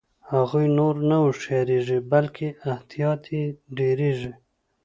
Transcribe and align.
هغوی 0.31 0.65
نور 0.77 0.95
نه 1.09 1.17
هوښیاریږي 1.23 1.99
بلکې 2.11 2.47
احتیاط 2.71 3.21
یې 3.35 3.43
ډیریږي. 3.77 4.33